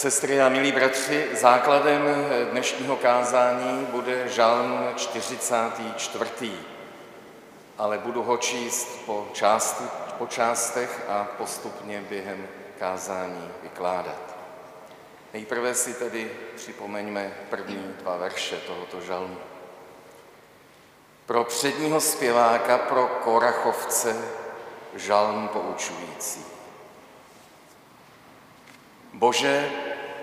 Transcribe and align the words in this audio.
Sestry 0.00 0.40
a 0.40 0.48
milí 0.48 0.72
bratři, 0.72 1.28
základem 1.32 2.02
dnešního 2.50 2.96
kázání 2.96 3.86
bude 3.90 4.28
žalm 4.28 4.88
44. 4.96 6.52
Ale 7.78 7.98
budu 7.98 8.22
ho 8.22 8.36
číst 8.36 9.06
po, 9.06 9.28
části, 9.32 9.84
po 10.18 10.26
částech 10.26 11.00
a 11.08 11.28
postupně 11.38 12.04
během 12.08 12.48
kázání 12.78 13.50
vykládat. 13.62 14.36
Nejprve 15.32 15.74
si 15.74 15.94
tedy 15.94 16.30
připomeňme 16.56 17.32
první 17.50 17.94
dva 17.98 18.16
verše 18.16 18.56
tohoto 18.56 19.00
žalmu. 19.00 19.36
Pro 21.26 21.44
předního 21.44 22.00
zpěváka, 22.00 22.78
pro 22.78 23.06
korachovce, 23.06 24.16
žalm 24.94 25.48
poučující. 25.48 26.44
Bože, 29.12 29.70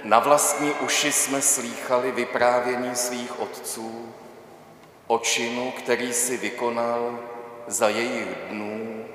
na 0.07 0.19
vlastní 0.19 0.71
uši 0.71 1.11
jsme 1.11 1.41
slýchali 1.41 2.11
vyprávění 2.11 2.95
svých 2.95 3.39
otců 3.39 4.13
o 5.07 5.19
činu, 5.19 5.71
který 5.71 6.13
si 6.13 6.37
vykonal 6.37 7.19
za 7.67 7.89
jejich 7.89 8.27
dnů, 8.49 9.05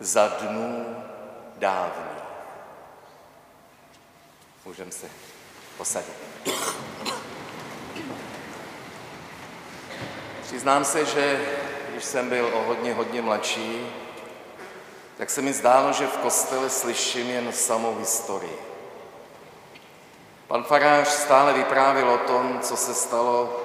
za 0.00 0.28
dnů 0.28 0.96
dávných. 1.56 2.24
Můžeme 4.64 4.92
se 4.92 5.06
posadit. 5.78 6.16
Přiznám 10.42 10.84
se, 10.84 11.04
že 11.04 11.54
když 11.90 12.04
jsem 12.04 12.28
byl 12.28 12.50
o 12.54 12.62
hodně, 12.62 12.94
hodně 12.94 13.22
mladší, 13.22 13.86
tak 15.18 15.30
se 15.30 15.42
mi 15.42 15.52
zdálo, 15.52 15.92
že 15.92 16.06
v 16.06 16.16
kostele 16.16 16.70
slyším 16.70 17.30
jen 17.30 17.52
samou 17.52 17.98
historii. 17.98 18.73
Pan 20.54 20.64
farář 20.64 21.08
stále 21.08 21.52
vyprávěl 21.52 22.10
o 22.10 22.18
tom, 22.18 22.60
co 22.62 22.76
se 22.76 22.94
stalo 22.94 23.60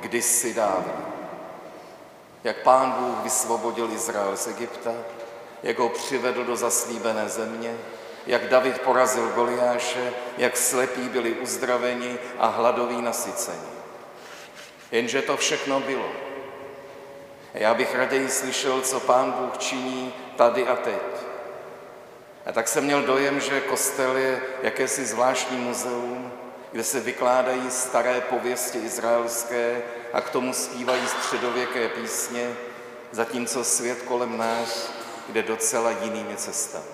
kdysi 0.00 0.54
dávno. 0.54 0.92
Jak 2.44 2.56
pán 2.56 2.90
Bůh 2.90 3.18
vysvobodil 3.22 3.90
Izrael 3.92 4.36
z 4.36 4.46
Egypta, 4.46 4.90
jak 5.62 5.78
ho 5.78 5.88
přivedl 5.88 6.44
do 6.44 6.56
zaslíbené 6.56 7.28
země, 7.28 7.76
jak 8.26 8.48
David 8.48 8.80
porazil 8.80 9.28
Goliáše, 9.28 10.12
jak 10.36 10.56
slepí 10.56 11.08
byli 11.08 11.32
uzdraveni 11.32 12.18
a 12.38 12.46
hladoví 12.46 13.02
nasyceni. 13.02 13.68
Jenže 14.90 15.22
to 15.22 15.36
všechno 15.36 15.80
bylo. 15.80 16.08
Já 17.54 17.74
bych 17.74 17.94
raději 17.94 18.28
slyšel, 18.28 18.80
co 18.80 19.00
pán 19.00 19.32
Bůh 19.32 19.58
činí 19.58 20.14
tady 20.36 20.68
a 20.68 20.76
teď. 20.76 21.27
A 22.48 22.52
tak 22.52 22.68
jsem 22.68 22.84
měl 22.84 23.02
dojem, 23.02 23.40
že 23.40 23.60
kostel 23.60 24.16
je 24.16 24.42
jakési 24.62 25.06
zvláštní 25.06 25.56
muzeum, 25.56 26.32
kde 26.72 26.84
se 26.84 27.00
vykládají 27.00 27.70
staré 27.70 28.20
pověsti 28.20 28.78
izraelské 28.78 29.82
a 30.12 30.20
k 30.20 30.30
tomu 30.30 30.52
zpívají 30.52 31.06
středověké 31.06 31.88
písně, 31.88 32.56
zatímco 33.12 33.64
svět 33.64 34.02
kolem 34.02 34.38
nás 34.38 34.92
jde 35.28 35.42
docela 35.42 35.90
jinými 35.90 36.36
cestami. 36.36 36.84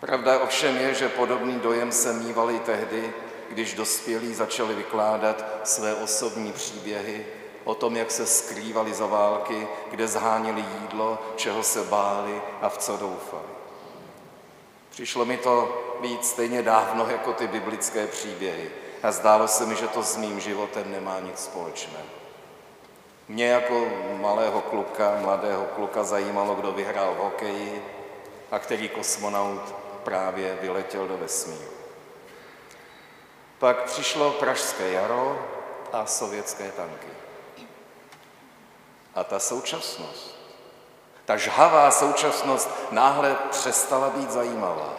Pravda 0.00 0.38
ovšem 0.38 0.76
je, 0.76 0.94
že 0.94 1.08
podobný 1.08 1.60
dojem 1.60 1.92
se 1.92 2.12
mýval 2.12 2.50
i 2.50 2.58
tehdy, 2.58 3.12
když 3.50 3.74
dospělí 3.74 4.34
začali 4.34 4.74
vykládat 4.74 5.44
své 5.64 5.94
osobní 5.94 6.52
příběhy 6.52 7.26
o 7.64 7.74
tom, 7.74 7.96
jak 7.96 8.10
se 8.10 8.26
skrývali 8.26 8.94
za 8.94 9.06
války, 9.06 9.68
kde 9.90 10.08
zhánili 10.08 10.64
jídlo, 10.80 11.18
čeho 11.36 11.62
se 11.62 11.82
báli 11.82 12.42
a 12.62 12.68
v 12.68 12.78
co 12.78 12.96
doufali. 12.96 13.55
Přišlo 14.96 15.24
mi 15.24 15.36
to 15.36 15.82
být 16.00 16.24
stejně 16.24 16.62
dávno 16.62 17.06
jako 17.10 17.32
ty 17.32 17.46
biblické 17.46 18.06
příběhy 18.06 18.70
a 19.02 19.12
zdálo 19.12 19.48
se 19.48 19.66
mi, 19.66 19.76
že 19.76 19.88
to 19.88 20.02
s 20.02 20.16
mým 20.16 20.40
životem 20.40 20.92
nemá 20.92 21.20
nic 21.20 21.38
společného. 21.38 22.06
Mě 23.28 23.48
jako 23.48 23.86
malého 24.20 24.60
kluka, 24.60 25.18
mladého 25.20 25.64
kluka 25.64 26.04
zajímalo, 26.04 26.54
kdo 26.54 26.72
vyhrál 26.72 27.14
v 27.14 27.16
hokeji 27.16 27.84
a 28.50 28.58
který 28.58 28.88
kosmonaut 28.88 29.74
právě 30.04 30.58
vyletěl 30.60 31.08
do 31.08 31.16
vesmíru. 31.16 31.72
Pak 33.58 33.84
přišlo 33.84 34.30
Pražské 34.30 34.92
jaro 34.92 35.46
a 35.92 36.06
sovětské 36.06 36.72
tanky. 36.72 37.08
A 39.14 39.24
ta 39.24 39.38
současnost, 39.38 40.38
ta 41.26 41.36
žhavá 41.36 41.90
současnost 41.90 42.70
náhle 42.90 43.36
přestala 43.50 44.10
být 44.10 44.30
zajímavá, 44.30 44.96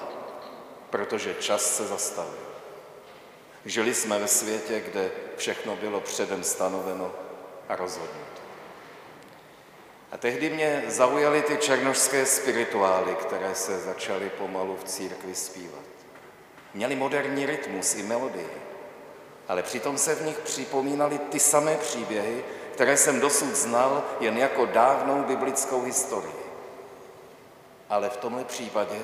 protože 0.90 1.36
čas 1.40 1.76
se 1.76 1.88
zastavil. 1.88 2.48
Žili 3.66 3.94
jsme 3.94 4.20
ve 4.20 4.28
světě, 4.28 4.80
kde 4.80 5.12
všechno 5.38 5.76
bylo 5.76 6.02
předem 6.02 6.44
stanoveno 6.44 7.12
a 7.70 7.76
rozhodnuto. 7.76 8.42
A 10.12 10.18
tehdy 10.18 10.50
mě 10.50 10.84
zaujaly 10.88 11.42
ty 11.42 11.58
černožské 11.58 12.26
spirituály, 12.26 13.16
které 13.16 13.56
se 13.56 13.80
začaly 13.80 14.30
pomalu 14.30 14.78
v 14.78 14.84
církvi 14.84 15.36
zpívat. 15.36 15.88
Měli 16.74 16.96
moderní 16.96 17.46
rytmus 17.46 17.96
i 17.96 18.04
melodii, 18.04 18.62
ale 19.48 19.64
přitom 19.64 19.98
se 19.98 20.16
v 20.16 20.26
nich 20.26 20.38
připomínaly 20.38 21.18
ty 21.18 21.40
samé 21.40 21.76
příběhy, 21.76 22.44
které 22.78 22.98
jsem 22.98 23.20
dosud 23.20 23.56
znal 23.56 24.04
jen 24.20 24.38
jako 24.38 24.66
dávnou 24.66 25.24
biblickou 25.24 25.82
historii. 25.82 26.36
Ale 27.90 28.10
v 28.10 28.18
tomhle 28.18 28.44
případě 28.44 29.00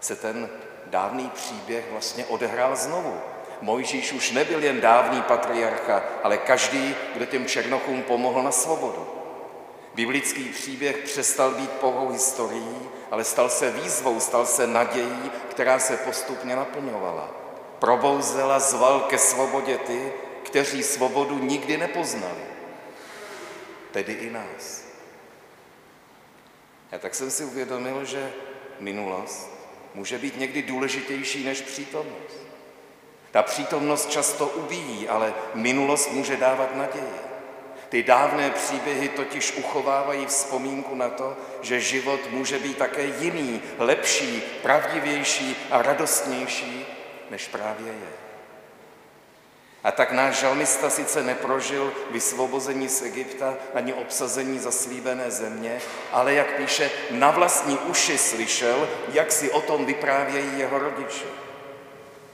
se 0.00 0.16
ten 0.16 0.48
dávný 0.86 1.30
příběh 1.34 1.84
vlastně 1.90 2.26
odehrál 2.26 2.76
znovu. 2.76 3.20
Mojžíš 3.60 4.12
už 4.12 4.30
nebyl 4.30 4.64
jen 4.64 4.80
dávný 4.80 5.22
patriarcha, 5.22 6.02
ale 6.22 6.38
každý, 6.38 6.94
kdo 7.14 7.26
těm 7.26 7.46
černochům 7.46 8.02
pomohl 8.02 8.42
na 8.42 8.52
svobodu. 8.52 9.08
Biblický 9.94 10.44
příběh 10.44 10.96
přestal 10.96 11.50
být 11.50 11.70
pouhou 11.70 12.08
historií, 12.08 12.78
ale 13.10 13.24
stal 13.24 13.48
se 13.48 13.70
výzvou, 13.70 14.20
stal 14.20 14.46
se 14.46 14.66
nadějí, 14.66 15.30
která 15.50 15.78
se 15.78 15.96
postupně 15.96 16.56
naplňovala. 16.56 17.28
Probouzela, 17.78 18.58
zval 18.58 19.00
ke 19.00 19.18
svobodě 19.18 19.78
ty, 19.78 20.12
kteří 20.42 20.82
svobodu 20.82 21.38
nikdy 21.38 21.76
nepoznali 21.76 22.49
tedy 23.92 24.12
i 24.12 24.30
nás. 24.30 24.84
A 26.92 26.98
tak 26.98 27.14
jsem 27.14 27.30
si 27.30 27.44
uvědomil, 27.44 28.04
že 28.04 28.32
minulost 28.80 29.50
může 29.94 30.18
být 30.18 30.38
někdy 30.38 30.62
důležitější 30.62 31.44
než 31.44 31.60
přítomnost. 31.60 32.36
Ta 33.30 33.42
přítomnost 33.42 34.10
často 34.10 34.46
ubíjí, 34.46 35.08
ale 35.08 35.34
minulost 35.54 36.10
může 36.10 36.36
dávat 36.36 36.76
naději. 36.76 37.30
Ty 37.88 38.02
dávné 38.02 38.50
příběhy 38.50 39.08
totiž 39.08 39.52
uchovávají 39.56 40.26
vzpomínku 40.26 40.94
na 40.94 41.08
to, 41.08 41.36
že 41.62 41.80
život 41.80 42.30
může 42.30 42.58
být 42.58 42.78
také 42.78 43.04
jiný, 43.04 43.62
lepší, 43.78 44.42
pravdivější 44.62 45.56
a 45.70 45.82
radostnější, 45.82 46.86
než 47.30 47.48
právě 47.48 47.86
je. 47.86 48.29
A 49.84 49.92
tak 49.92 50.12
náš 50.12 50.40
žalmista 50.40 50.90
sice 50.90 51.22
neprožil 51.22 51.92
vysvobození 52.10 52.88
z 52.88 53.02
Egypta 53.02 53.54
ani 53.74 53.92
obsazení 53.92 54.58
zaslíbené 54.58 55.30
země, 55.30 55.80
ale 56.12 56.34
jak 56.34 56.56
píše, 56.56 56.90
na 57.10 57.30
vlastní 57.30 57.78
uši 57.78 58.18
slyšel, 58.18 58.88
jak 59.12 59.32
si 59.32 59.50
o 59.50 59.60
tom 59.60 59.86
vyprávějí 59.86 60.58
jeho 60.58 60.78
rodiče. 60.78 61.24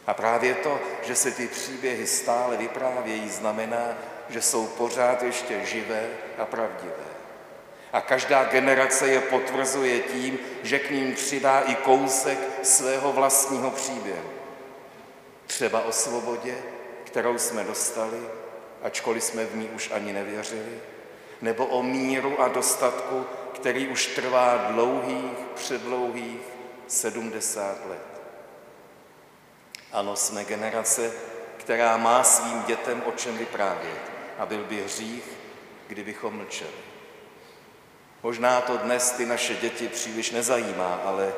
A 0.06 0.14
právě 0.14 0.54
to, 0.54 0.80
že 1.02 1.14
se 1.14 1.30
ty 1.30 1.46
příběhy 1.46 2.06
stále 2.06 2.56
vyprávějí, 2.56 3.30
znamená, 3.30 3.86
že 4.28 4.42
jsou 4.42 4.66
pořád 4.66 5.22
ještě 5.22 5.66
živé 5.66 6.08
a 6.38 6.44
pravdivé. 6.44 7.06
A 7.92 8.00
každá 8.00 8.44
generace 8.44 9.08
je 9.08 9.20
potvrzuje 9.20 10.00
tím, 10.00 10.38
že 10.62 10.78
k 10.78 10.90
ním 10.90 11.14
přidá 11.14 11.60
i 11.60 11.74
kousek 11.74 12.38
svého 12.62 13.12
vlastního 13.12 13.70
příběhu. 13.70 14.30
Třeba 15.46 15.80
o 15.84 15.92
svobodě, 15.92 16.54
kterou 17.16 17.38
jsme 17.38 17.64
dostali, 17.64 18.20
ačkoliv 18.82 19.24
jsme 19.24 19.44
v 19.44 19.56
ní 19.56 19.68
už 19.68 19.90
ani 19.90 20.12
nevěřili, 20.12 20.80
nebo 21.42 21.66
o 21.66 21.82
míru 21.82 22.40
a 22.40 22.48
dostatku, 22.48 23.26
který 23.54 23.88
už 23.88 24.06
trvá 24.06 24.56
dlouhých, 24.56 25.38
předlouhých 25.54 26.40
70 26.86 27.86
let. 27.88 28.20
Ano, 29.92 30.16
jsme 30.16 30.44
generace, 30.44 31.12
která 31.56 31.96
má 31.96 32.24
svým 32.24 32.62
dětem 32.62 33.02
o 33.06 33.12
čem 33.12 33.38
vyprávět 33.38 34.00
a 34.38 34.46
byl 34.46 34.64
by 34.64 34.82
hřích, 34.82 35.24
kdybychom 35.86 36.36
mlčeli. 36.36 36.70
Možná 38.22 38.60
to 38.60 38.76
dnes 38.76 39.10
ty 39.10 39.26
naše 39.26 39.54
děti 39.54 39.88
příliš 39.88 40.30
nezajímá, 40.30 41.00
ale 41.04 41.32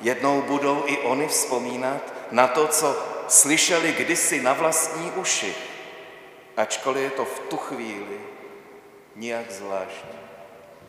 jednou 0.00 0.42
budou 0.42 0.82
i 0.86 0.98
oni 0.98 1.28
vzpomínat 1.28 2.12
na 2.30 2.48
to, 2.48 2.68
co 2.68 3.11
slyšeli 3.32 3.92
kdysi 3.92 4.42
na 4.42 4.52
vlastní 4.52 5.10
uši, 5.10 5.54
ačkoliv 6.56 7.02
je 7.02 7.10
to 7.10 7.24
v 7.24 7.38
tu 7.38 7.56
chvíli 7.56 8.20
nijak 9.16 9.50
zvlášť 9.50 10.04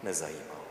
nezajímalo. 0.04 0.64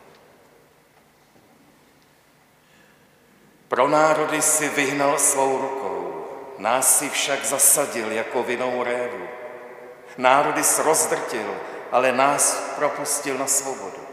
Pro 3.69 3.89
národy 3.89 4.43
si 4.43 4.69
vyhnal 4.69 5.19
svou 5.19 5.59
rukou, 5.59 6.29
nás 6.59 6.99
si 6.99 7.09
však 7.09 7.45
zasadil 7.45 8.13
jako 8.13 8.43
vinou 8.43 8.83
révu. 8.83 9.29
Národy 10.19 10.61
rozdrtil, 10.85 11.57
ale 11.93 12.13
nás 12.13 12.77
propustil 12.77 13.39
na 13.39 13.47
svobodu. 13.47 14.12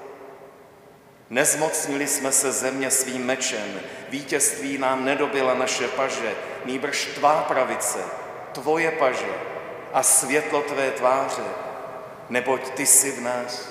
Nezmocnili 1.29 2.07
jsme 2.07 2.31
se 2.31 2.51
země 2.51 2.91
svým 2.91 3.25
mečem, 3.25 3.81
vítězství 4.09 4.77
nám 4.77 5.05
nedobila 5.05 5.53
naše 5.53 5.87
paže, 5.87 6.35
nýbrž 6.65 7.05
tvá 7.05 7.41
pravice, 7.41 7.99
tvoje 8.51 8.91
paže 8.91 9.33
a 9.93 10.03
světlo 10.03 10.61
tvé 10.61 10.91
tváře, 10.91 11.43
neboť 12.29 12.69
ty 12.69 12.85
si 12.85 13.11
v 13.11 13.21
nás 13.21 13.69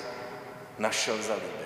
našel 0.77 1.21
zalíbení. 1.21 1.59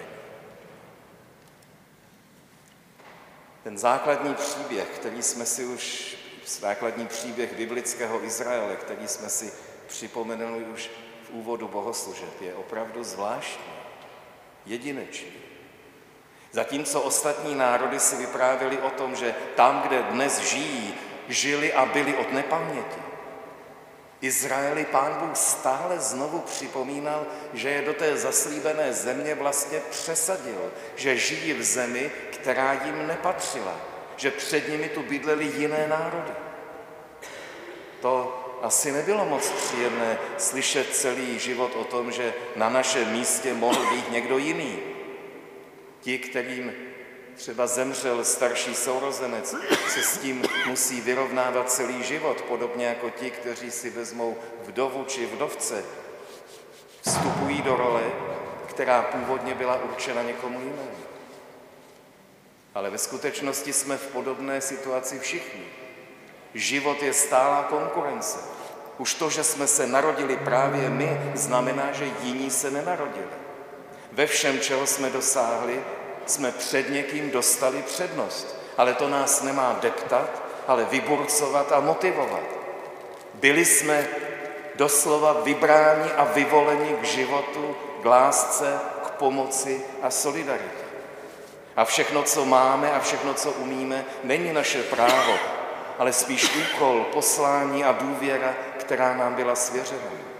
Ten 3.63 3.77
základní 3.77 4.33
příběh, 4.35 4.87
který 4.87 5.23
jsme 5.23 5.45
si 5.45 5.65
už, 5.65 6.15
základní 6.47 7.07
příběh 7.07 7.53
biblického 7.53 8.23
Izraele, 8.23 8.75
který 8.75 9.07
jsme 9.07 9.29
si 9.29 9.53
připomenuli 9.87 10.63
už 10.63 10.89
v 11.23 11.29
úvodu 11.29 11.67
bohoslužeb, 11.67 12.41
je 12.41 12.55
opravdu 12.55 13.03
zvláštní, 13.03 13.73
jedinečný. 14.65 15.42
Zatímco 16.53 17.01
ostatní 17.01 17.55
národy 17.55 17.99
si 17.99 18.15
vyprávěli 18.15 18.77
o 18.77 18.89
tom, 18.89 19.15
že 19.15 19.35
tam, 19.55 19.81
kde 19.81 20.03
dnes 20.03 20.39
žijí, 20.39 20.93
žili 21.27 21.73
a 21.73 21.85
byli 21.85 22.15
od 22.15 22.31
nepaměti. 22.31 23.01
Izraeli 24.21 24.85
pán 24.85 25.13
Bůh 25.13 25.37
stále 25.37 25.99
znovu 25.99 26.39
připomínal, 26.39 27.25
že 27.53 27.69
je 27.69 27.81
do 27.81 27.93
té 27.93 28.17
zaslíbené 28.17 28.93
země 28.93 29.35
vlastně 29.35 29.81
přesadil, 29.89 30.71
že 30.95 31.17
žijí 31.17 31.53
v 31.53 31.63
zemi, 31.63 32.11
která 32.31 32.73
jim 32.73 33.07
nepatřila, 33.07 33.75
že 34.15 34.31
před 34.31 34.69
nimi 34.69 34.89
tu 34.89 35.03
bydleli 35.03 35.45
jiné 35.45 35.87
národy. 35.87 36.31
To 38.01 38.39
asi 38.61 38.91
nebylo 38.91 39.25
moc 39.25 39.49
příjemné 39.49 40.17
slyšet 40.37 40.95
celý 40.95 41.39
život 41.39 41.71
o 41.75 41.83
tom, 41.83 42.11
že 42.11 42.33
na 42.55 42.69
našem 42.69 43.11
místě 43.11 43.53
mohl 43.53 43.85
být 43.85 44.11
někdo 44.11 44.37
jiný. 44.37 44.92
Ti, 46.03 46.17
kterým 46.17 46.73
třeba 47.35 47.67
zemřel 47.67 48.25
starší 48.25 48.75
sourozenec, 48.75 49.55
se 49.87 50.03
s 50.03 50.17
tím 50.17 50.43
musí 50.67 51.01
vyrovnávat 51.01 51.71
celý 51.71 52.03
život, 52.03 52.41
podobně 52.41 52.85
jako 52.85 53.09
ti, 53.09 53.31
kteří 53.31 53.71
si 53.71 53.89
vezmou 53.89 54.37
vdovu 54.63 55.03
či 55.03 55.25
vdovce, 55.25 55.83
vstupují 57.01 57.61
do 57.61 57.75
role, 57.75 58.03
která 58.67 59.01
původně 59.01 59.55
byla 59.55 59.83
určena 59.83 60.23
někomu 60.23 60.59
jinému. 60.59 60.97
Ale 62.75 62.89
ve 62.89 62.97
skutečnosti 62.97 63.73
jsme 63.73 63.97
v 63.97 64.07
podobné 64.07 64.61
situaci 64.61 65.19
všichni. 65.19 65.65
Život 66.53 67.03
je 67.03 67.13
stálá 67.13 67.63
konkurence. 67.63 68.39
Už 68.97 69.13
to, 69.13 69.29
že 69.29 69.43
jsme 69.43 69.67
se 69.67 69.87
narodili 69.87 70.37
právě 70.37 70.89
my, 70.89 71.31
znamená, 71.35 71.91
že 71.91 72.11
jiní 72.21 72.51
se 72.51 72.71
nenarodili. 72.71 73.52
Ve 74.13 74.27
všem, 74.27 74.59
čeho 74.59 74.87
jsme 74.87 75.09
dosáhli, 75.09 75.81
jsme 76.25 76.51
před 76.51 76.89
někým 76.89 77.31
dostali 77.31 77.81
přednost. 77.81 78.55
Ale 78.77 78.93
to 78.93 79.09
nás 79.09 79.41
nemá 79.41 79.77
deptat, 79.81 80.29
ale 80.67 80.85
vyburcovat 80.85 81.71
a 81.71 81.79
motivovat. 81.79 82.43
Byli 83.33 83.65
jsme 83.65 84.07
doslova 84.75 85.33
vybráni 85.33 86.11
a 86.11 86.23
vyvoleni 86.23 86.95
k 87.01 87.03
životu, 87.03 87.75
k 88.01 88.05
lásce, 88.05 88.79
k 89.05 89.09
pomoci 89.09 89.81
a 90.01 90.09
solidaritě. 90.09 90.83
A 91.75 91.85
všechno, 91.85 92.23
co 92.23 92.45
máme 92.45 92.91
a 92.91 92.99
všechno, 92.99 93.33
co 93.33 93.51
umíme, 93.51 94.05
není 94.23 94.53
naše 94.53 94.83
právo, 94.83 95.33
ale 95.99 96.13
spíš 96.13 96.55
úkol, 96.55 97.05
poslání 97.13 97.83
a 97.83 97.91
důvěra, 97.91 98.53
která 98.79 99.17
nám 99.17 99.33
byla 99.33 99.55
svěřena. 99.55 100.32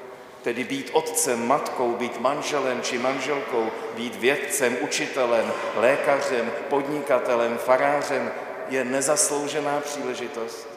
Tedy 0.44 0.64
být 0.64 0.90
otcem, 0.94 1.48
matkou, 1.48 1.96
být 1.96 2.20
manželem 2.20 2.82
či 2.82 2.98
manželkou, 2.98 3.72
být 3.96 4.16
vědcem, 4.16 4.78
učitelem, 4.82 5.54
lékařem, 5.76 6.52
podnikatelem, 6.70 7.58
farářem 7.58 8.32
je 8.70 8.86
nezasloužená 8.86 9.80
příležitost, 9.80 10.68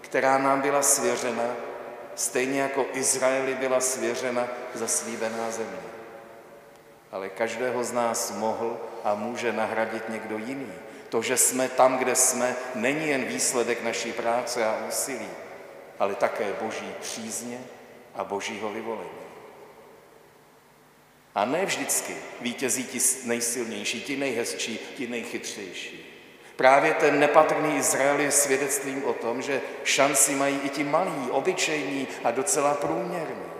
která 0.00 0.38
nám 0.38 0.60
byla 0.60 0.82
svěřena, 0.82 1.46
stejně 2.14 2.60
jako 2.60 2.86
Izraeli 2.92 3.54
byla 3.54 3.80
svěřena 3.80 4.48
zaslíbená 4.74 5.50
země. 5.50 5.82
Ale 7.12 7.28
každého 7.28 7.84
z 7.84 7.92
nás 7.92 8.32
mohl 8.36 8.80
a 9.04 9.14
může 9.14 9.52
nahradit 9.52 10.08
někdo 10.08 10.38
jiný. 10.38 10.72
To, 11.08 11.22
že 11.22 11.36
jsme 11.36 11.68
tam, 11.68 11.98
kde 11.98 12.14
jsme, 12.14 12.56
není 12.74 13.08
jen 13.08 13.24
výsledek 13.24 13.82
naší 13.82 14.12
práce 14.12 14.64
a 14.64 14.78
úsilí, 14.88 15.28
ale 15.98 16.14
také 16.14 16.52
boží 16.62 16.94
přízně 17.00 17.58
a 18.14 18.24
božího 18.24 18.70
vyvolení. 18.70 19.22
A 21.34 21.44
ne 21.44 21.66
vždycky 21.66 22.16
vítězí 22.40 22.84
ti 22.84 22.98
nejsilnější, 23.24 24.02
ti 24.02 24.16
nejhezčí, 24.16 24.78
ti 24.96 25.06
nejchytřejší. 25.06 26.12
Právě 26.56 26.94
ten 26.94 27.20
nepatrný 27.20 27.76
Izrael 27.76 28.20
je 28.20 28.30
svědectvím 28.30 29.04
o 29.04 29.12
tom, 29.12 29.42
že 29.42 29.60
šanci 29.84 30.34
mají 30.34 30.60
i 30.60 30.68
ti 30.68 30.84
malí, 30.84 31.30
obyčejní 31.30 32.08
a 32.24 32.30
docela 32.30 32.74
průměrní. 32.74 33.52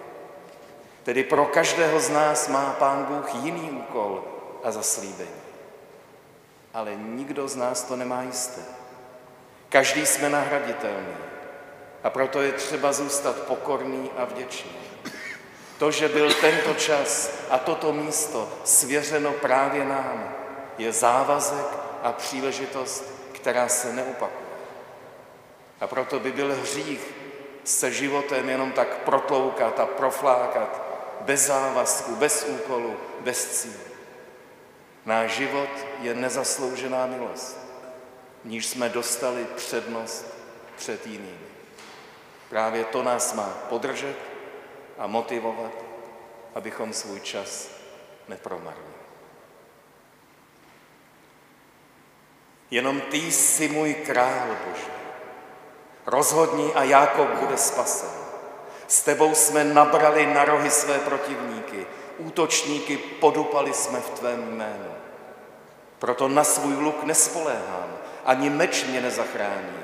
Tedy 1.03 1.25
pro 1.25 1.47
každého 1.47 2.01
z 2.01 2.09
nás 2.11 2.49
má 2.49 2.77
Pán 2.79 3.05
Bůh 3.05 3.35
jiný 3.35 3.71
úkol 3.71 4.25
a 4.65 4.71
zaslíbení. 4.71 5.43
Ale 6.75 6.95
nikdo 6.95 7.49
z 7.49 7.57
nás 7.57 7.83
to 7.83 7.97
nemá 7.97 8.23
jisté. 8.23 8.61
Každý 9.69 10.07
jsme 10.07 10.29
nahraditelný. 10.29 11.15
A 12.05 12.11
proto 12.11 12.43
je 12.43 12.53
třeba 12.53 12.93
zůstat 12.93 13.37
pokorný 13.37 14.11
a 14.17 14.25
vděčný. 14.25 14.71
To, 15.79 15.91
že 15.91 16.09
byl 16.09 16.35
tento 16.35 16.75
čas 16.75 17.31
a 17.51 17.59
toto 17.59 17.93
místo 17.93 18.49
svěřeno 18.65 19.33
právě 19.33 19.85
nám, 19.85 20.35
je 20.79 20.93
závazek 20.93 21.67
a 22.03 22.13
příležitost, 22.13 23.05
která 23.33 23.69
se 23.69 23.93
neopakuje. 23.93 24.53
A 25.81 25.87
proto 25.87 26.21
by 26.21 26.33
byl 26.33 26.55
hřích 26.55 27.15
se 27.65 27.93
životem 27.93 28.49
jenom 28.49 28.73
tak 28.73 28.89
protloukat 28.89 29.81
a 29.81 29.87
proflákat 29.87 30.83
bez 31.21 31.47
závazku, 31.47 32.17
bez 32.17 32.45
úkolu, 32.49 32.97
bez 33.21 33.61
cílu. 33.61 33.93
Náš 35.07 35.31
život 35.31 35.71
je 36.01 36.15
nezasloužená 36.15 37.07
milost, 37.07 37.59
níž 38.45 38.67
jsme 38.67 38.89
dostali 38.89 39.47
přednost 39.57 40.27
před 40.77 41.07
jinými. 41.07 41.52
Právě 42.53 42.85
to 42.85 43.03
nás 43.03 43.35
má 43.35 43.49
podržet 43.69 44.17
a 44.99 45.07
motivovat, 45.07 45.73
abychom 46.55 46.93
svůj 46.93 47.21
čas 47.21 47.69
nepromarnili. 48.29 48.95
Jenom 52.71 53.01
ty 53.01 53.17
jsi 53.17 53.69
můj 53.69 53.95
král 53.95 54.57
Bože. 54.69 54.93
Rozhodni 56.07 56.75
a 56.75 56.83
Jákob 56.83 57.29
bude 57.29 57.57
spasen. 57.57 58.11
S 58.89 59.03
tebou 59.03 59.35
jsme 59.35 59.65
nabrali 59.65 60.27
na 60.27 60.45
rohy 60.45 60.71
své 60.71 60.99
protivníky, 60.99 61.87
útočníky 62.19 62.97
podupali 62.97 63.75
jsme 63.75 64.01
v 64.01 64.11
tvém 64.11 64.57
jménu. 64.57 64.95
Proto 65.99 66.29
na 66.29 66.45
svůj 66.45 66.75
luk 66.75 67.05
nespoléhám, 67.05 67.99
ani 68.25 68.51
meč 68.51 68.85
mě 68.85 69.01
nezachrání. 69.01 69.79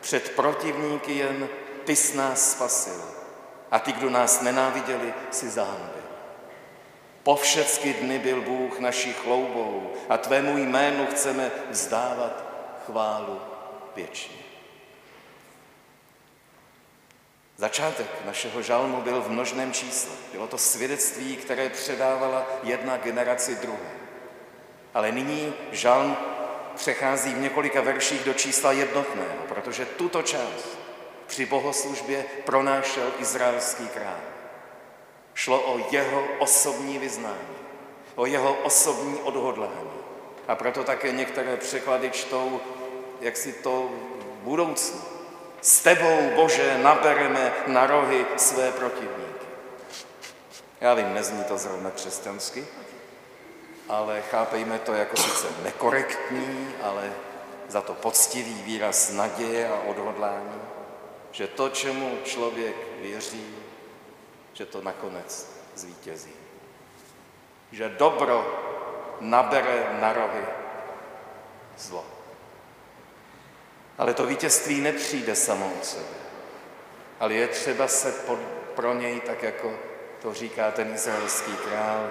Před 0.00 0.36
protivníky 0.36 1.12
jen 1.12 1.48
ty 1.84 1.96
s 1.96 2.14
nás 2.14 2.52
spasil 2.52 3.04
a 3.70 3.78
ty, 3.78 3.92
kdo 3.92 4.10
nás 4.10 4.40
nenáviděli, 4.40 5.14
si 5.30 5.50
zahanbil. 5.50 6.04
Po 7.22 7.36
všechny 7.36 7.94
dny 7.94 8.18
byl 8.18 8.40
Bůh 8.40 8.78
naší 8.78 9.12
chloubou 9.12 9.92
a 10.08 10.18
tvému 10.18 10.58
jménu 10.58 11.06
chceme 11.06 11.50
vzdávat 11.70 12.44
chválu 12.86 13.40
věčně. 13.96 14.36
Začátek 17.56 18.06
našeho 18.24 18.62
žalmu 18.62 19.00
byl 19.00 19.20
v 19.20 19.30
množném 19.30 19.72
čísle. 19.72 20.12
Bylo 20.32 20.46
to 20.46 20.58
svědectví, 20.58 21.36
které 21.36 21.68
předávala 21.68 22.46
jedna 22.62 22.96
generaci 22.96 23.56
druhé. 23.56 23.90
Ale 24.94 25.12
nyní 25.12 25.54
žalm 25.72 26.16
přechází 26.74 27.34
v 27.34 27.40
několika 27.40 27.80
verších 27.80 28.24
do 28.24 28.34
čísla 28.34 28.72
jednotného, 28.72 29.36
protože 29.48 29.86
tuto 29.86 30.22
část 30.22 30.83
při 31.26 31.46
bohoslužbě 31.46 32.24
pronášel 32.44 33.12
izraelský 33.18 33.88
král. 33.88 34.20
Šlo 35.34 35.60
o 35.60 35.80
jeho 35.90 36.24
osobní 36.38 36.98
vyznání, 36.98 37.56
o 38.14 38.26
jeho 38.26 38.54
osobní 38.54 39.18
odhodlání. 39.18 39.90
A 40.48 40.54
proto 40.54 40.84
také 40.84 41.12
některé 41.12 41.56
překlady 41.56 42.10
čtou, 42.10 42.60
jak 43.20 43.36
si 43.36 43.52
to 43.52 43.90
budoucnu. 44.42 45.00
S 45.60 45.80
tebou, 45.80 46.30
Bože, 46.36 46.78
nabereme 46.82 47.52
na 47.66 47.86
rohy 47.86 48.26
své 48.36 48.72
protivníky. 48.72 49.46
Já 50.80 50.94
vím, 50.94 51.14
nezní 51.14 51.44
to 51.44 51.58
zrovna 51.58 51.90
křesťansky, 51.90 52.66
ale 53.88 54.22
chápejme 54.30 54.78
to 54.78 54.92
jako 54.92 55.16
sice 55.16 55.46
nekorektní, 55.62 56.68
ale 56.82 57.12
za 57.68 57.80
to 57.80 57.94
poctivý 57.94 58.62
výraz 58.62 59.10
naděje 59.10 59.68
a 59.68 59.80
odhodlání. 59.88 60.60
Že 61.34 61.46
to, 61.46 61.68
čemu 61.68 62.18
člověk 62.24 62.76
věří, 63.00 63.54
že 64.52 64.66
to 64.66 64.82
nakonec 64.82 65.50
zvítězí. 65.74 66.32
Že 67.72 67.88
dobro 67.88 68.62
nabere 69.20 69.98
na 70.00 70.12
rohy 70.12 70.44
zlo. 71.78 72.04
Ale 73.98 74.14
to 74.14 74.26
vítězství 74.26 74.80
nepřijde 74.80 75.34
samo 75.34 75.72
od 75.78 75.84
sebe. 75.84 76.16
Ale 77.20 77.34
je 77.34 77.48
třeba 77.48 77.88
se 77.88 78.14
pro 78.74 78.94
něj, 78.94 79.20
tak 79.20 79.42
jako 79.42 79.72
to 80.22 80.34
říká 80.34 80.70
ten 80.70 80.94
izraelský 80.94 81.56
král, 81.56 82.10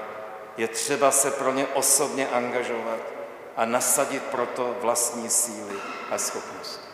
je 0.57 0.67
třeba 0.67 1.11
se 1.11 1.31
pro 1.31 1.53
ně 1.53 1.67
osobně 1.67 2.29
angažovat 2.29 2.99
a 3.55 3.65
nasadit 3.65 4.23
proto 4.23 4.75
vlastní 4.81 5.29
síly 5.29 5.75
a 6.11 6.17
schopnosti. 6.17 6.92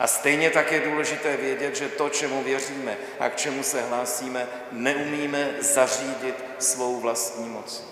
A 0.00 0.06
stejně 0.06 0.50
tak 0.50 0.72
je 0.72 0.80
důležité 0.80 1.36
vědět, 1.36 1.76
že 1.76 1.88
to, 1.88 2.08
čemu 2.08 2.42
věříme 2.42 2.96
a 3.18 3.28
k 3.28 3.36
čemu 3.36 3.62
se 3.62 3.82
hlásíme, 3.82 4.46
neumíme 4.72 5.54
zařídit 5.60 6.44
svou 6.58 7.00
vlastní 7.00 7.48
mocí. 7.48 7.82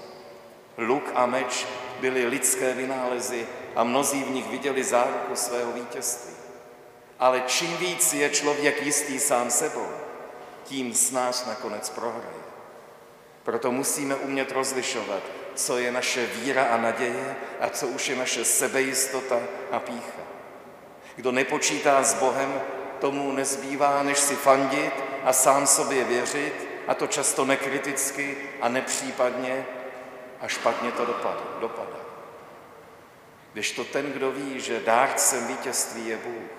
Luk 0.78 1.12
a 1.14 1.26
meč 1.26 1.66
byly 2.00 2.26
lidské 2.26 2.74
vynálezy 2.74 3.46
a 3.76 3.84
mnozí 3.84 4.24
v 4.24 4.30
nich 4.30 4.48
viděli 4.48 4.84
záruku 4.84 5.36
svého 5.36 5.72
vítězství. 5.72 6.34
Ale 7.18 7.42
čím 7.46 7.76
víc 7.76 8.12
je 8.12 8.30
člověk 8.30 8.82
jistý 8.82 9.18
sám 9.18 9.50
sebou, 9.50 9.88
tím 10.64 10.94
s 10.94 11.10
nás 11.10 11.46
nakonec 11.46 11.90
prohraje. 11.90 12.42
Proto 13.42 13.72
musíme 13.72 14.14
umět 14.14 14.52
rozlišovat, 14.52 15.22
co 15.54 15.78
je 15.78 15.92
naše 15.92 16.26
víra 16.26 16.64
a 16.64 16.76
naděje 16.76 17.36
a 17.60 17.68
co 17.68 17.86
už 17.86 18.08
je 18.08 18.16
naše 18.16 18.44
sebejistota 18.44 19.40
a 19.70 19.80
pícha. 19.80 20.27
Kdo 21.18 21.32
nepočítá 21.32 22.02
s 22.02 22.14
Bohem, 22.14 22.60
tomu 23.00 23.32
nezbývá, 23.32 24.02
než 24.02 24.18
si 24.18 24.36
fandit 24.36 24.92
a 25.24 25.32
sám 25.32 25.66
sobě 25.66 26.04
věřit, 26.04 26.68
a 26.88 26.94
to 26.94 27.06
často 27.06 27.44
nekriticky 27.44 28.36
a 28.60 28.68
nepřípadně, 28.68 29.66
a 30.40 30.48
špatně 30.48 30.92
to 30.92 31.04
dopadá. 31.06 31.42
dopadá. 31.60 31.98
Když 33.52 33.72
to 33.72 33.84
ten, 33.84 34.12
kdo 34.12 34.32
ví, 34.32 34.60
že 34.60 34.80
dárcem 34.80 35.46
vítězství 35.46 36.06
je 36.06 36.16
Bůh, 36.16 36.50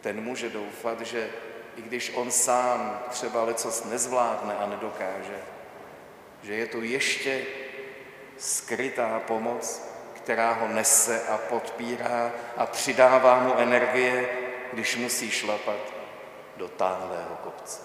ten 0.00 0.20
může 0.20 0.50
doufat, 0.50 1.00
že 1.00 1.30
i 1.76 1.82
když 1.82 2.12
on 2.14 2.30
sám 2.30 3.02
třeba 3.10 3.44
lecos 3.44 3.84
nezvládne 3.84 4.54
a 4.54 4.66
nedokáže, 4.66 5.38
že 6.42 6.54
je 6.54 6.66
tu 6.66 6.82
ještě 6.82 7.46
skrytá 8.38 9.20
pomoc, 9.26 9.93
která 10.24 10.52
ho 10.52 10.68
nese 10.68 11.22
a 11.28 11.38
podpírá 11.38 12.32
a 12.56 12.66
přidává 12.66 13.38
mu 13.38 13.58
energie, 13.58 14.28
když 14.72 14.96
musí 14.96 15.30
šlapat 15.30 15.76
do 16.56 16.68
táhlého 16.68 17.36
kopce. 17.42 17.80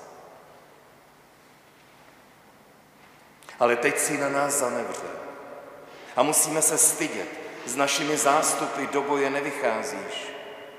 Ale 3.60 3.76
teď 3.76 4.00
si 4.00 4.18
na 4.18 4.30
nás 4.30 4.54
zanevře 4.54 5.08
a 6.16 6.24
musíme 6.24 6.62
se 6.62 6.78
stydět. 6.78 7.30
S 7.66 7.76
našimi 7.76 8.18
zástupy 8.18 8.86
do 8.86 9.02
boje 9.02 9.30
nevycházíš. 9.30 10.34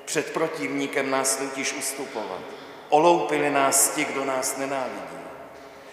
Před 0.05 0.33
protivníkem 0.33 1.11
nás 1.11 1.41
nutíš 1.41 1.73
ustupovat. 1.73 2.41
Oloupili 2.89 3.51
nás 3.51 3.89
ti, 3.89 4.05
kdo 4.05 4.25
nás 4.25 4.57
nenávidí. 4.57 5.21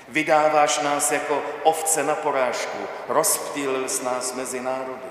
Vydáváš 0.08 0.80
nás 0.80 1.12
jako 1.12 1.44
ovce 1.64 2.04
na 2.04 2.16
porážku, 2.16 2.78
rozptýlil 3.08 3.90
s 3.90 4.02
nás 4.02 4.34
mezi 4.34 4.60
národy. 4.60 5.07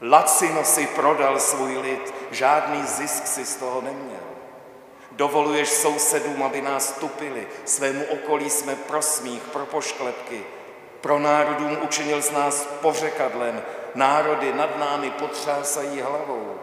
Lacino 0.00 0.64
si 0.64 0.86
prodal 0.86 1.40
svůj 1.40 1.78
lid, 1.78 2.14
žádný 2.30 2.82
zisk 2.86 3.26
si 3.26 3.44
z 3.44 3.56
toho 3.56 3.80
neměl. 3.80 4.20
Dovoluješ 5.12 5.68
sousedům, 5.68 6.42
aby 6.42 6.60
nás 6.60 6.92
tupili, 6.92 7.46
svému 7.64 8.04
okolí 8.04 8.50
jsme 8.50 8.74
pro 8.76 9.02
smích, 9.02 9.42
pro 9.42 9.66
pošklepky. 9.66 10.44
Pro 11.00 11.18
národům 11.18 11.78
učinil 11.82 12.22
z 12.22 12.30
nás 12.30 12.68
pořekadlem, 12.80 13.62
národy 13.94 14.52
nad 14.52 14.78
námi 14.78 15.10
potřásají 15.10 16.00
hlavou. 16.00 16.54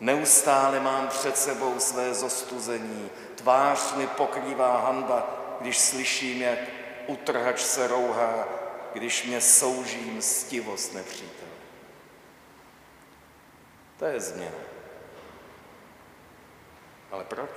Neustále 0.00 0.80
mám 0.80 1.08
před 1.08 1.38
sebou 1.38 1.74
své 1.78 2.14
zostuzení, 2.14 3.10
tvář 3.34 3.94
mi 3.94 4.06
pokrývá 4.06 4.80
hanba, 4.80 5.26
když 5.60 5.78
slyším, 5.78 6.42
jak 6.42 6.58
utrhač 7.06 7.60
se 7.60 7.86
rouhá, 7.86 8.48
když 8.92 9.24
mě 9.24 9.40
souží 9.40 10.10
mstivost 10.10 10.94
nepřítel. 10.94 11.47
To 13.98 14.04
je 14.04 14.20
změna. 14.20 14.58
Ale 17.10 17.24
proč? 17.24 17.50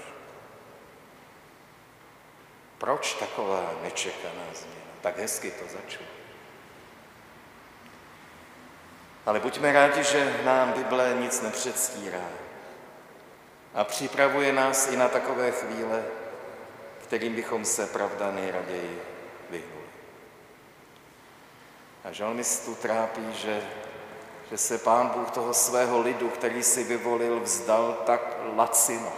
Proč 2.77 3.13
taková 3.13 3.73
nečekaná 3.83 4.45
změna? 4.53 4.91
Tak 5.01 5.17
hezky 5.17 5.51
to 5.51 5.63
začalo. 5.63 6.05
Ale 9.25 9.39
buďme 9.39 9.71
rádi, 9.71 10.03
že 10.03 10.41
nám 10.43 10.73
Bible 10.73 11.13
nic 11.19 11.41
nepředstírá 11.41 12.29
a 13.73 13.83
připravuje 13.83 14.53
nás 14.53 14.87
i 14.87 14.97
na 14.97 15.09
takové 15.09 15.51
chvíle, 15.51 16.03
kterým 17.03 17.35
bychom 17.35 17.65
se 17.65 17.87
pravda 17.87 18.31
nejraději 18.31 19.01
vyhnuli. 19.49 19.87
A 22.03 22.11
žalmistu 22.11 22.75
trápí, 22.75 23.33
že, 23.33 23.61
že 24.51 24.57
se 24.57 24.77
pán 24.77 25.07
Bůh 25.07 25.31
toho 25.31 25.53
svého 25.53 26.01
lidu, 26.01 26.29
který 26.29 26.63
si 26.63 26.83
vyvolil, 26.83 27.39
vzdal 27.39 27.97
tak 28.05 28.37
lacino. 28.55 29.13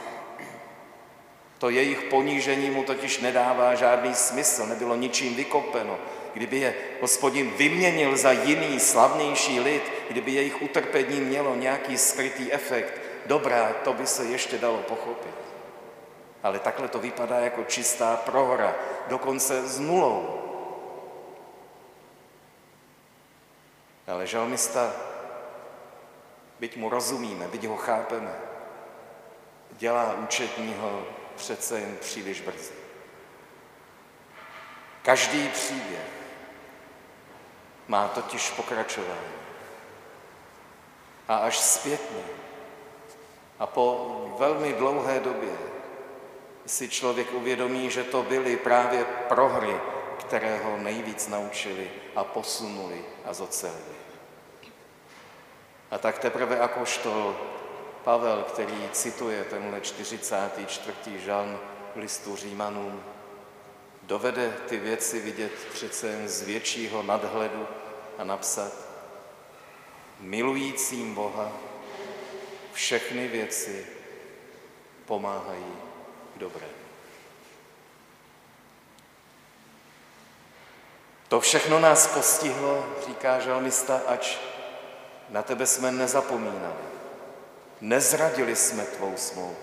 To 1.57 1.69
jejich 1.69 2.01
ponížení 2.01 2.69
mu 2.69 2.83
totiž 2.83 3.19
nedává 3.19 3.75
žádný 3.75 4.15
smysl, 4.15 4.65
nebylo 4.65 4.95
ničím 4.95 5.35
vykopeno. 5.35 5.97
Kdyby 6.33 6.57
je 6.57 6.75
hospodin 7.01 7.51
vyměnil 7.51 8.17
za 8.17 8.31
jiný 8.31 8.79
slavnější 8.79 9.59
lid, 9.59 9.83
kdyby 10.09 10.31
jejich 10.31 10.61
utrpení 10.61 11.21
mělo 11.21 11.55
nějaký 11.55 11.97
skrytý 11.97 12.53
efekt, 12.53 13.01
dobrá, 13.25 13.73
to 13.83 13.93
by 13.93 14.07
se 14.07 14.25
ještě 14.25 14.57
dalo 14.57 14.77
pochopit. 14.77 15.35
Ale 16.43 16.59
takhle 16.59 16.87
to 16.87 16.99
vypadá 16.99 17.39
jako 17.39 17.63
čistá 17.63 18.17
prohra, 18.17 18.75
dokonce 19.07 19.67
s 19.67 19.79
nulou. 19.79 20.39
Ale 24.07 24.27
žalmista, 24.27 24.93
byť 26.63 26.79
mu 26.79 26.87
rozumíme, 26.87 27.47
byť 27.51 27.67
ho 27.67 27.75
chápeme, 27.75 28.31
dělá 29.71 30.15
účetního 30.23 31.03
přece 31.35 31.79
jen 31.79 31.97
příliš 31.99 32.41
brzy. 32.41 32.73
Každý 35.01 35.47
příběh 35.47 36.07
má 37.87 38.07
totiž 38.07 38.49
pokračování. 38.49 39.35
A 41.27 41.37
až 41.37 41.59
zpětně 41.59 42.23
a 43.59 43.67
po 43.67 44.15
velmi 44.39 44.73
dlouhé 44.73 45.19
době 45.19 45.57
si 46.65 46.89
člověk 46.89 47.33
uvědomí, 47.33 47.89
že 47.89 48.03
to 48.03 48.23
byly 48.23 48.57
právě 48.57 49.05
prohry, 49.27 49.75
které 50.19 50.57
ho 50.63 50.77
nejvíc 50.77 51.27
naučili 51.27 51.91
a 52.15 52.23
posunuli 52.23 53.05
a 53.25 53.33
zocelili. 53.33 54.02
A 55.93 55.97
tak 55.97 56.19
teprve 56.19 56.59
apoštol 56.59 57.37
Pavel, 58.03 58.43
který 58.43 58.89
cituje 58.91 59.43
tenhle 59.43 59.81
44. 59.81 61.19
žalm 61.19 61.59
listu 61.95 62.35
Římanům, 62.35 63.03
dovede 64.01 64.53
ty 64.67 64.77
věci 64.77 65.19
vidět 65.19 65.51
přece 65.73 66.07
jen 66.07 66.29
z 66.29 66.41
většího 66.41 67.03
nadhledu 67.03 67.67
a 68.17 68.23
napsat 68.23 68.73
milujícím 70.19 71.15
Boha 71.15 71.51
všechny 72.73 73.27
věci 73.27 73.87
pomáhají 75.05 75.73
k 76.35 76.39
dobrému. 76.39 76.73
To 81.27 81.39
všechno 81.39 81.79
nás 81.79 82.07
postihlo, 82.07 82.85
říká 83.07 83.39
žalmista, 83.39 84.01
ač 84.07 84.37
na 85.29 85.41
tebe 85.41 85.65
jsme 85.65 85.91
nezapomínali. 85.91 86.83
Nezradili 87.81 88.55
jsme 88.55 88.83
tvou 88.83 89.13
smlouvu. 89.17 89.55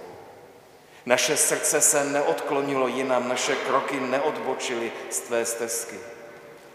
Naše 1.07 1.37
srdce 1.37 1.81
se 1.81 2.05
neodklonilo 2.05 2.89
jinam, 2.89 3.29
naše 3.29 3.57
kroky 3.57 4.01
neodbočily 4.01 4.93
z 5.11 5.19
tvé 5.19 5.45
stezky. 5.45 5.97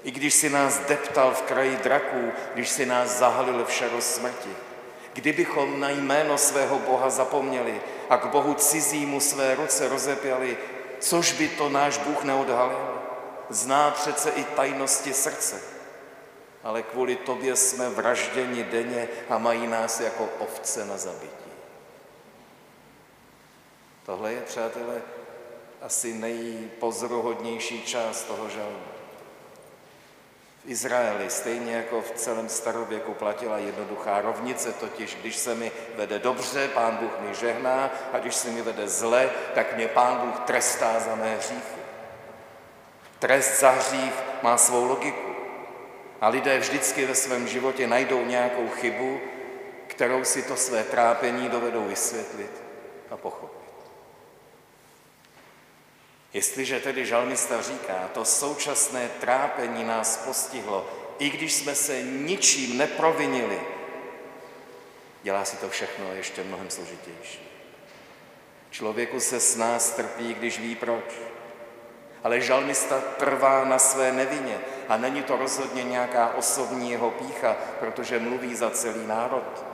I 0.04 0.12
když 0.12 0.34
si 0.34 0.50
nás 0.50 0.80
deptal 0.80 1.34
v 1.34 1.42
kraji 1.42 1.78
draků, 1.78 2.32
když 2.54 2.70
si 2.70 2.86
nás 2.86 3.18
zahalil 3.18 3.66
v 3.66 3.72
šaro 3.72 4.02
smrti, 4.02 4.50
kdybychom 5.14 5.80
na 5.80 5.90
jméno 5.90 6.38
svého 6.38 6.80
Boha 6.80 7.10
zapomněli 7.10 7.82
a 8.10 8.18
k 8.18 8.26
Bohu 8.26 8.54
cizímu 8.54 9.20
své 9.20 9.56
ruce 9.56 9.90
rozepěli, 9.90 10.58
což 11.00 11.32
by 11.32 11.48
to 11.48 11.70
náš 11.70 11.98
Bůh 11.98 12.24
neodhalil? 12.24 13.02
Zná 13.50 13.92
přece 13.92 14.30
i 14.30 14.44
tajnosti 14.44 15.14
srdce. 15.14 15.75
Ale 16.66 16.84
kvůli 16.84 17.16
tobě 17.16 17.56
jsme 17.56 17.90
vražděni 17.90 18.64
denně 18.64 19.08
a 19.30 19.38
mají 19.38 19.68
nás 19.68 20.00
jako 20.00 20.30
ovce 20.40 20.86
na 20.86 20.98
zabití. 20.98 21.52
Tohle 24.06 24.34
je, 24.34 24.42
přátelé, 24.42 25.02
asi 25.82 26.14
nejpozoruhodnější 26.14 27.84
část 27.84 28.24
toho 28.24 28.50
žalmu. 28.50 28.86
V 30.66 30.70
Izraeli, 30.70 31.30
stejně 31.30 31.76
jako 31.76 32.02
v 32.02 32.12
celém 32.12 32.50
starověku, 32.50 33.14
platila 33.14 33.58
jednoduchá 33.58 34.22
rovnice, 34.22 34.74
totiž 34.74 35.16
když 35.16 35.36
se 35.36 35.56
mi 35.56 35.72
vede 35.96 36.20
dobře, 36.20 36.68
pán 36.68 36.98
Bůh 36.98 37.20
mi 37.20 37.36
žehná, 37.36 37.92
a 38.14 38.20
když 38.20 38.36
se 38.36 38.50
mi 38.50 38.62
vede 38.62 38.88
zle, 38.88 39.30
tak 39.56 39.76
mě 39.76 39.88
pán 39.88 40.18
Bůh 40.18 40.40
trestá 40.40 41.00
za 41.00 41.16
mé 41.16 41.36
hříchy. 41.36 41.82
Trest 43.20 43.60
za 43.60 43.70
hřích 43.70 44.14
má 44.42 44.58
svou 44.58 44.86
logiku. 44.86 45.25
A 46.26 46.30
lidé 46.30 46.60
vždycky 46.60 47.06
ve 47.06 47.16
svém 47.16 47.48
životě 47.48 47.88
najdou 47.88 48.26
nějakou 48.26 48.70
chybu, 48.70 49.22
kterou 49.88 50.24
si 50.24 50.44
to 50.44 50.56
své 50.56 50.84
trápení 50.84 51.50
dovedou 51.50 51.86
vysvětlit 51.88 52.52
a 53.12 53.18
pochopit. 53.18 53.70
Jestliže 56.34 56.80
tedy 56.80 57.06
žalmista 57.06 57.62
říká, 57.62 58.10
to 58.14 58.26
současné 58.26 59.10
trápení 59.20 59.84
nás 59.84 60.18
postihlo, 60.18 60.90
i 61.20 61.30
když 61.30 61.54
jsme 61.54 61.76
se 61.76 62.02
ničím 62.02 62.78
neprovinili, 62.78 63.62
dělá 65.24 65.46
si 65.46 65.58
to 65.58 65.70
všechno 65.70 66.14
ještě 66.14 66.44
mnohem 66.44 66.70
složitější. 66.70 67.40
Člověku 68.72 69.20
se 69.20 69.40
s 69.40 69.56
nás 69.56 69.92
trpí, 69.92 70.34
když 70.34 70.60
ví 70.60 70.76
proč. 70.76 71.06
Ale 72.26 72.42
žalmista 72.42 73.02
trvá 73.18 73.66
na 73.66 73.80
své 73.80 74.12
nevině 74.12 74.60
a 74.90 74.98
není 74.98 75.24
to 75.24 75.38
rozhodně 75.38 75.84
nějaká 75.84 76.34
osobní 76.34 76.92
jeho 76.92 77.12
pícha, 77.12 77.56
protože 77.80 78.20
mluví 78.20 78.56
za 78.56 78.70
celý 78.70 79.08
národ. 79.08 79.66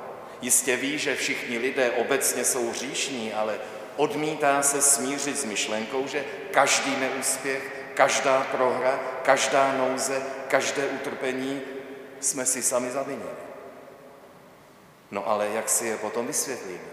Jistě 0.42 0.76
ví, 0.76 0.98
že 0.98 1.16
všichni 1.16 1.58
lidé 1.58 1.92
obecně 1.92 2.46
jsou 2.46 2.70
hříšní, 2.70 3.34
ale 3.34 3.60
odmítá 3.96 4.62
se 4.62 4.82
smířit 4.82 5.38
s 5.38 5.46
myšlenkou, 5.46 6.08
že 6.08 6.26
každý 6.52 6.96
neúspěch, 6.96 7.72
každá 7.96 8.48
prohra, 8.52 9.00
každá 9.24 9.74
nouze, 9.74 10.22
každé 10.48 10.86
utrpení 10.86 11.62
jsme 12.20 12.46
si 12.46 12.64
sami 12.64 12.92
zavinili. 12.92 13.40
No 15.12 15.30
ale 15.30 15.50
jak 15.50 15.70
si 15.70 15.88
je 15.88 15.98
potom 15.98 16.28
vysvětlíme? 16.28 16.92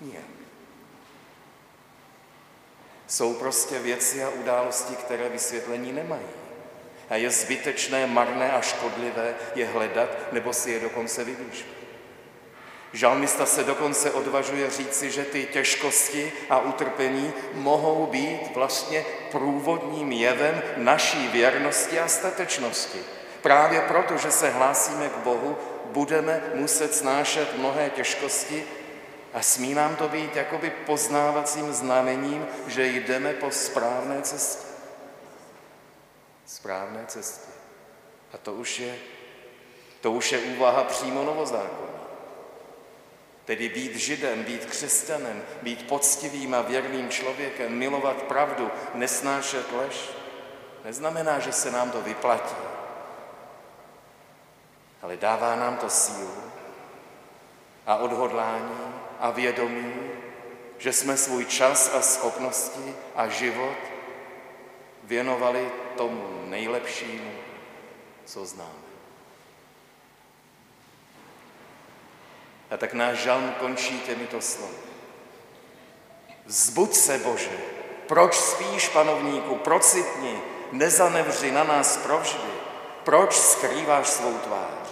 Nijak. 0.00 0.31
Jsou 3.12 3.34
prostě 3.34 3.78
věci 3.78 4.24
a 4.24 4.28
události, 4.28 4.96
které 4.96 5.28
vysvětlení 5.28 5.92
nemají. 5.92 6.26
A 7.10 7.16
je 7.16 7.30
zbytečné, 7.30 8.06
marné 8.06 8.52
a 8.52 8.60
škodlivé 8.60 9.34
je 9.54 9.66
hledat 9.66 10.08
nebo 10.32 10.52
si 10.52 10.70
je 10.70 10.80
dokonce 10.80 11.24
vymýšlet. 11.24 11.76
Žalmista 12.92 13.46
se 13.46 13.64
dokonce 13.64 14.10
odvažuje 14.10 14.70
říci, 14.70 15.10
že 15.10 15.24
ty 15.24 15.44
těžkosti 15.52 16.32
a 16.50 16.60
utrpení 16.60 17.32
mohou 17.54 18.06
být 18.06 18.54
vlastně 18.54 19.04
průvodním 19.30 20.12
jevem 20.12 20.62
naší 20.76 21.28
věrnosti 21.28 22.00
a 22.00 22.08
statečnosti. 22.08 22.98
Právě 23.42 23.80
proto, 23.80 24.16
že 24.16 24.30
se 24.30 24.50
hlásíme 24.50 25.08
k 25.08 25.16
Bohu, 25.16 25.56
budeme 25.84 26.42
muset 26.54 26.94
snášet 26.94 27.58
mnohé 27.58 27.90
těžkosti 27.90 28.64
a 29.32 29.42
smí 29.42 29.74
nám 29.74 29.96
to 29.96 30.08
být 30.08 30.36
jakoby 30.36 30.70
poznávacím 30.70 31.72
znamením, 31.72 32.46
že 32.66 32.86
jdeme 32.86 33.32
po 33.32 33.50
správné 33.50 34.22
cestě. 34.22 34.66
Správné 36.46 37.04
cestě. 37.06 37.52
A 38.32 38.38
to 38.38 38.52
už 38.54 38.78
je, 38.78 38.98
to 40.00 40.12
už 40.12 40.32
je 40.32 40.38
úvaha 40.38 40.84
přímo 40.84 41.24
novozákonní. 41.24 41.92
Tedy 43.44 43.68
být 43.68 43.96
židem, 43.96 44.44
být 44.44 44.64
křesťanem, 44.64 45.42
být 45.62 45.88
poctivým 45.88 46.54
a 46.54 46.62
věrným 46.62 47.10
člověkem, 47.10 47.72
milovat 47.72 48.22
pravdu, 48.22 48.70
nesnášet 48.94 49.72
lež, 49.72 50.10
neznamená, 50.84 51.38
že 51.38 51.52
se 51.52 51.70
nám 51.70 51.90
to 51.90 52.02
vyplatí. 52.02 52.56
Ale 55.02 55.16
dává 55.16 55.56
nám 55.56 55.76
to 55.76 55.90
sílu 55.90 56.42
a 57.86 57.96
odhodlání 57.96 58.91
a 59.22 59.30
vědomí, 59.30 59.94
že 60.78 60.92
jsme 60.92 61.16
svůj 61.16 61.44
čas 61.44 61.94
a 61.94 62.02
schopnosti 62.02 62.94
a 63.14 63.28
život 63.28 63.76
věnovali 65.04 65.70
tomu 65.96 66.42
nejlepšímu, 66.44 67.32
co 68.24 68.46
známe. 68.46 68.92
A 72.70 72.76
tak 72.76 72.92
náš 72.92 73.18
žalm 73.18 73.54
končí 73.60 74.00
těmito 74.00 74.40
slovy. 74.40 74.74
Vzbuď 76.46 76.94
se, 76.94 77.18
Bože, 77.18 77.58
proč 78.06 78.34
spíš, 78.34 78.88
panovníku, 78.88 79.54
procitni, 79.54 80.40
nezanevři 80.72 81.52
na 81.52 81.64
nás 81.64 81.96
provždy, 81.96 82.50
proč 83.04 83.34
skrýváš 83.34 84.08
svou 84.08 84.38
tvář, 84.38 84.88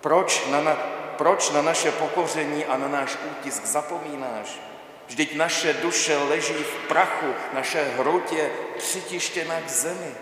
proč 0.00 0.46
na, 0.46 0.60
na, 0.60 0.99
proč 1.20 1.50
na 1.50 1.62
naše 1.62 1.92
pokoření 1.92 2.64
a 2.64 2.76
na 2.76 2.88
náš 2.88 3.18
útisk 3.30 3.66
zapomínáš, 3.66 4.60
Vždyť 5.06 5.36
naše 5.36 5.72
duše 5.72 6.16
leží 6.16 6.54
v 6.54 6.88
prachu, 6.88 7.34
naše 7.52 7.84
hruď 7.84 8.32
je 8.32 8.50
přitištěna 8.78 9.60
k 9.60 9.68
zemi. 9.68 10.14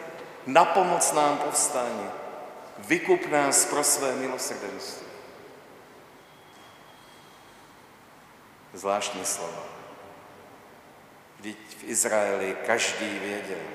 Na 0.46 0.64
pomoc 0.64 1.12
nám 1.12 1.38
povstání. 1.38 2.10
Vykup 2.78 3.26
nás 3.26 3.64
pro 3.64 3.84
své 3.84 4.16
milosrdenství. 4.16 5.06
zvláštní 8.72 9.24
slova. 9.24 9.62
Vždyť 11.38 11.58
v 11.78 11.84
Izraeli 11.84 12.56
každý 12.66 13.18
věděl, 13.18 13.66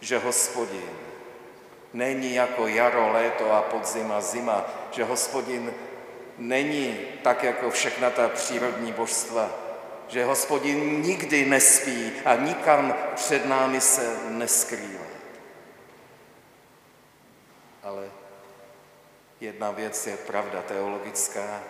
že 0.00 0.18
hospodin 0.18 0.90
není 1.92 2.34
jako 2.34 2.66
jaro, 2.66 3.12
léto 3.12 3.52
a 3.52 3.62
podzim 3.62 4.12
a 4.12 4.20
zima, 4.20 4.64
že 4.90 5.04
hospodin 5.04 5.74
není 6.40 6.98
tak 7.22 7.44
jako 7.44 7.70
všechna 7.70 8.10
ta 8.10 8.28
přírodní 8.28 8.92
božstva, 8.92 9.50
že 10.08 10.24
hospodin 10.24 11.02
nikdy 11.02 11.44
nespí 11.44 12.12
a 12.24 12.34
nikam 12.34 12.94
před 13.14 13.46
námi 13.46 13.80
se 13.80 14.16
neskrývá. 14.28 15.04
Ale 17.82 18.10
jedna 19.40 19.70
věc 19.70 20.06
je 20.06 20.16
pravda 20.16 20.62
teologická, 20.62 21.60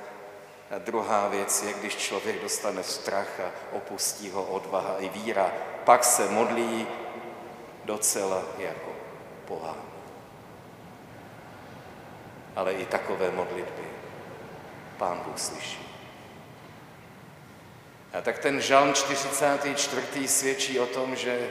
a 0.70 0.78
druhá 0.78 1.28
věc 1.28 1.62
je, 1.62 1.72
když 1.72 1.96
člověk 1.96 2.42
dostane 2.42 2.82
strach 2.82 3.40
a 3.40 3.76
opustí 3.76 4.30
ho 4.30 4.44
odvaha 4.44 4.96
i 4.98 5.08
víra, 5.08 5.52
pak 5.84 6.04
se 6.04 6.28
modlí 6.28 6.86
docela 7.84 8.42
jako 8.58 8.92
pohán. 9.44 9.82
Ale 12.56 12.72
i 12.72 12.86
takové 12.86 13.30
modlitby 13.30 13.99
pán 15.00 15.20
Bůh 15.24 15.38
slyší. 15.38 15.80
A 18.12 18.20
tak 18.20 18.38
ten 18.38 18.60
žalm 18.60 18.94
44. 18.94 20.28
svědčí 20.28 20.80
o 20.80 20.86
tom, 20.86 21.16
že 21.16 21.48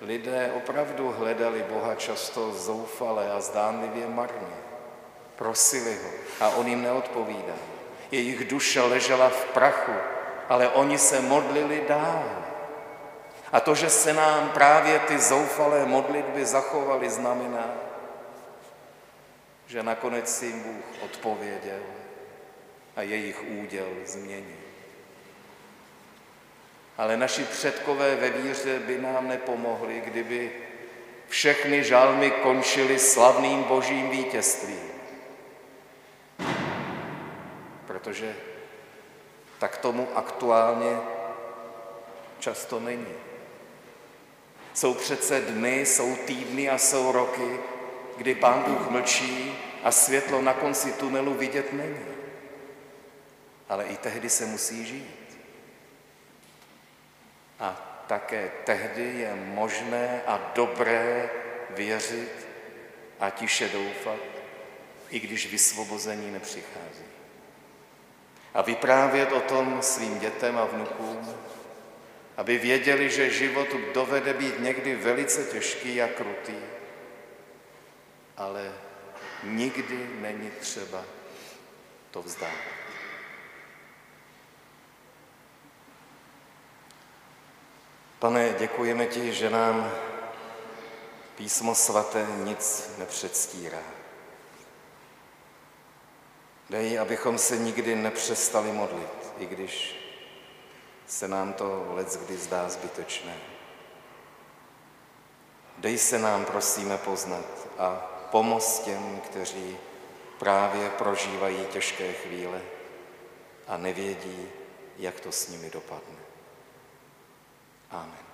lidé 0.00 0.52
opravdu 0.56 1.14
hledali 1.18 1.64
Boha 1.68 1.94
často 1.94 2.52
zoufale 2.52 3.32
a 3.32 3.40
zdánlivě 3.40 4.06
marně. 4.06 4.56
Prosili 5.36 5.94
ho 5.94 6.10
a 6.40 6.48
on 6.48 6.68
jim 6.68 6.82
neodpovídal. 6.82 7.56
Jejich 8.10 8.48
duše 8.48 8.80
ležela 8.80 9.28
v 9.28 9.44
prachu, 9.44 9.92
ale 10.48 10.68
oni 10.68 10.98
se 10.98 11.20
modlili 11.20 11.84
dál. 11.88 12.44
A 13.52 13.60
to, 13.60 13.74
že 13.74 13.90
se 13.90 14.12
nám 14.12 14.50
právě 14.50 14.98
ty 14.98 15.18
zoufalé 15.18 15.86
modlitby 15.86 16.44
zachovaly, 16.44 17.10
znamená, 17.10 17.70
že 19.66 19.82
nakonec 19.82 20.42
jim 20.42 20.62
Bůh 20.62 21.02
odpověděl 21.04 21.80
a 22.98 23.02
jejich 23.02 23.44
úděl 23.48 23.88
změnil. 24.04 24.58
Ale 26.98 27.16
naši 27.16 27.44
předkové 27.44 28.16
ve 28.16 28.30
víře 28.30 28.78
by 28.78 28.98
nám 28.98 29.28
nepomohli, 29.28 30.02
kdyby 30.04 30.52
všechny 31.28 31.84
žalmy 31.84 32.30
končily 32.30 32.98
slavným 32.98 33.62
božím 33.62 34.10
vítězstvím 34.10 34.98
protože 37.98 38.36
tak 39.58 39.78
tomu 39.78 40.08
aktuálně 40.14 40.96
často 42.38 42.80
není. 42.80 43.14
Jsou 44.74 44.94
přece 44.94 45.40
dny, 45.40 45.86
jsou 45.86 46.16
týdny 46.16 46.70
a 46.70 46.78
jsou 46.78 47.12
roky, 47.12 47.60
kdy 48.16 48.34
Pán 48.34 48.62
Bůh 48.62 48.90
mlčí 48.90 49.58
a 49.84 49.90
světlo 49.90 50.42
na 50.42 50.54
konci 50.54 50.92
tunelu 50.92 51.34
vidět 51.34 51.72
není. 51.72 52.17
Ale 53.68 53.84
i 53.84 53.96
tehdy 53.96 54.30
se 54.30 54.46
musí 54.46 54.86
žít. 54.86 55.38
A 57.60 57.88
také 58.06 58.50
tehdy 58.64 59.20
je 59.20 59.34
možné 59.34 60.22
a 60.26 60.52
dobré 60.54 61.30
věřit 61.70 62.48
a 63.20 63.30
tiše 63.30 63.68
doufat, 63.68 64.20
i 65.10 65.20
když 65.20 65.50
vysvobození 65.50 66.30
nepřichází. 66.30 67.08
a 68.54 68.62
vyprávět 68.62 69.32
o 69.32 69.40
tom 69.40 69.82
svým 69.82 70.18
dětem 70.18 70.58
a 70.58 70.64
vnukům, 70.64 71.34
aby 72.36 72.58
věděli, 72.58 73.10
že 73.10 73.30
život 73.30 73.68
dovede 73.94 74.34
být 74.34 74.60
někdy 74.60 74.96
velice 74.96 75.44
těžký 75.44 76.02
a 76.02 76.08
krutý, 76.08 76.56
ale 78.36 78.72
nikdy 79.42 80.10
není 80.20 80.50
třeba 80.50 81.04
to 82.10 82.22
vzdávat. 82.22 82.87
Pane, 88.18 88.54
děkujeme 88.58 89.06
ti, 89.06 89.32
že 89.32 89.50
nám 89.50 89.92
písmo 91.36 91.74
svaté 91.74 92.26
nic 92.44 92.90
nepředstírá. 92.98 93.78
Dej, 96.70 96.98
abychom 96.98 97.38
se 97.38 97.56
nikdy 97.56 97.96
nepřestali 97.96 98.72
modlit, 98.72 99.32
i 99.38 99.46
když 99.46 99.96
se 101.06 101.28
nám 101.28 101.52
to 101.52 101.86
let 101.94 102.18
kdy 102.26 102.36
zdá 102.36 102.68
zbytečné. 102.68 103.36
Dej 105.78 105.98
se 105.98 106.18
nám, 106.18 106.44
prosíme, 106.44 106.98
poznat 106.98 107.46
a 107.78 107.90
pomoz 108.30 108.80
těm, 108.80 109.20
kteří 109.24 109.76
právě 110.38 110.90
prožívají 110.90 111.66
těžké 111.66 112.12
chvíle 112.12 112.60
a 113.66 113.76
nevědí, 113.76 114.48
jak 114.96 115.20
to 115.20 115.32
s 115.32 115.48
nimi 115.48 115.70
dopadne. 115.70 116.27
Amen. 117.90 118.28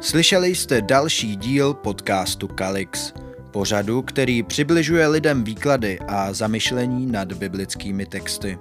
Slyšeli 0.00 0.54
jste 0.54 0.82
další 0.82 1.36
díl 1.36 1.74
podcastu 1.74 2.48
Kalix, 2.48 3.12
pořadu, 3.50 4.02
který 4.02 4.42
přibližuje 4.42 5.06
lidem 5.06 5.44
výklady 5.44 5.98
a 6.08 6.32
zamyšlení 6.32 7.06
nad 7.06 7.32
biblickými 7.32 8.06
texty. 8.06 8.58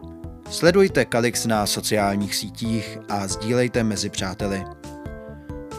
Sledujte 0.49 1.05
Kalix 1.05 1.45
na 1.45 1.65
sociálních 1.65 2.35
sítích 2.35 2.97
a 3.09 3.27
sdílejte 3.27 3.83
mezi 3.83 4.09
přáteli. 4.09 4.65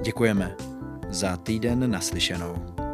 Děkujeme. 0.02 0.56
Za 1.10 1.38
týden 1.38 1.91
naslyšenou. 1.91 2.85